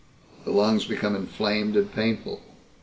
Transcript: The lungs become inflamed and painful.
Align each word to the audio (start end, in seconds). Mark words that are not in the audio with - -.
The 0.45 0.51
lungs 0.51 0.85
become 0.85 1.15
inflamed 1.15 1.75
and 1.75 1.93
painful. 1.93 2.41